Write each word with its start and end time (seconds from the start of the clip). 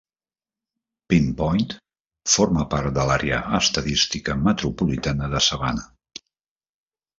Pin 1.11 1.27
Point 1.41 1.75
forma 2.37 2.65
part 2.73 2.97
de 2.97 3.05
l'Àrea 3.11 3.43
Estadística 3.59 4.39
Metropolitana 4.49 5.33
de 5.37 5.45
Savannah. 5.51 5.89